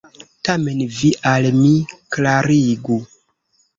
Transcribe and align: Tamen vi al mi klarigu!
Tamen 0.47 0.79
vi 0.95 1.11
al 1.33 1.49
mi 1.59 1.73
klarigu! 2.17 2.99